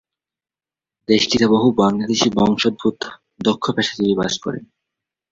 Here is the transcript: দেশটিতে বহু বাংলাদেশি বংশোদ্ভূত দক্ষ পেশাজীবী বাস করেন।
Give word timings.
দেশটিতে 1.09 1.45
বহু 1.47 1.67
বাংলাদেশি 1.77 2.27
বংশোদ্ভূত 2.37 2.99
দক্ষ 3.39 3.65
পেশাজীবী 3.75 4.13
বাস 4.17 4.33
করেন। 4.39 4.63